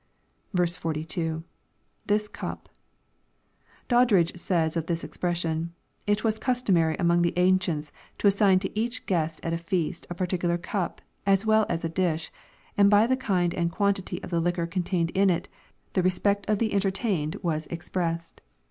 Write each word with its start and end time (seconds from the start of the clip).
12.— 0.55 1.43
[This 2.07 2.27
cup.] 2.27 2.67
Doddridge 3.87 4.35
says, 4.35 4.75
of 4.75 4.87
this 4.87 5.03
expression, 5.03 5.75
*' 5.89 6.07
It 6.07 6.23
was 6.23 6.39
cus 6.39 6.63
tomary 6.63 6.95
among 6.97 7.21
the 7.21 7.37
ancients 7.37 7.91
to 8.17 8.25
assign 8.25 8.57
to 8.61 8.79
each 8.79 9.05
guest 9.05 9.39
at 9.43 9.53
a 9.53 9.59
feast 9.59 10.07
a 10.09 10.15
par 10.15 10.25
ticular 10.25 10.59
cup, 10.59 11.01
as 11.27 11.41
'svell 11.45 11.67
as 11.69 11.85
a 11.85 11.87
dish, 11.89 12.31
and 12.75 12.89
by 12.89 13.05
the 13.05 13.15
kind 13.15 13.53
and 13.53 13.71
quantity 13.71 14.19
of 14.23 14.31
the 14.31 14.41
Jiquor 14.41 14.71
contained 14.71 15.11
in 15.11 15.29
it, 15.29 15.47
the 15.93 16.01
respect 16.01 16.49
of 16.49 16.57
tho 16.57 16.69
entertained 16.71 17.35
was 17.43 17.67
expressed. 17.67 18.41